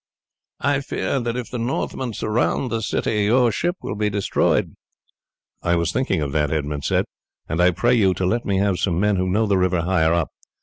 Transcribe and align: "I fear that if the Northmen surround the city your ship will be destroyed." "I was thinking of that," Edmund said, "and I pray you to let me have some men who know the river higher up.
"I 0.61 0.79
fear 0.79 1.19
that 1.19 1.37
if 1.37 1.51
the 1.51 1.59
Northmen 1.59 2.13
surround 2.13 2.71
the 2.71 2.81
city 2.81 3.25
your 3.25 3.51
ship 3.51 3.75
will 3.83 3.93
be 3.93 4.09
destroyed." 4.09 4.73
"I 5.61 5.75
was 5.75 5.91
thinking 5.91 6.21
of 6.23 6.31
that," 6.31 6.49
Edmund 6.49 6.85
said, 6.85 7.05
"and 7.47 7.61
I 7.61 7.69
pray 7.69 7.93
you 7.93 8.15
to 8.15 8.25
let 8.25 8.43
me 8.43 8.57
have 8.57 8.79
some 8.79 8.99
men 8.99 9.17
who 9.17 9.29
know 9.29 9.45
the 9.45 9.59
river 9.59 9.81
higher 9.81 10.11
up. 10.11 10.29